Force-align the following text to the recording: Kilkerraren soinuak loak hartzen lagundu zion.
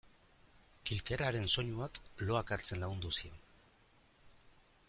Kilkerraren 0.89 1.45
soinuak 1.57 2.01
loak 2.31 2.57
hartzen 2.57 2.85
lagundu 2.85 3.15
zion. 3.21 3.41